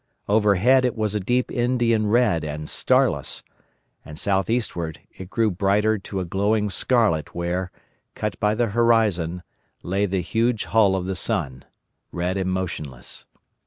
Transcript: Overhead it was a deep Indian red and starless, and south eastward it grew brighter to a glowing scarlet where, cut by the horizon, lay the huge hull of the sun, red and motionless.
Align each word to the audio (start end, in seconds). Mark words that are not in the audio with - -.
Overhead 0.27 0.83
it 0.83 0.95
was 0.97 1.13
a 1.13 1.19
deep 1.19 1.51
Indian 1.51 2.07
red 2.07 2.43
and 2.43 2.67
starless, 2.67 3.43
and 4.03 4.17
south 4.17 4.49
eastward 4.49 4.99
it 5.15 5.29
grew 5.29 5.51
brighter 5.51 5.99
to 5.99 6.19
a 6.19 6.25
glowing 6.25 6.71
scarlet 6.71 7.35
where, 7.35 7.69
cut 8.15 8.39
by 8.39 8.55
the 8.55 8.69
horizon, 8.69 9.43
lay 9.83 10.07
the 10.07 10.21
huge 10.21 10.63
hull 10.65 10.95
of 10.95 11.05
the 11.05 11.15
sun, 11.15 11.65
red 12.11 12.35
and 12.35 12.51
motionless. 12.51 13.27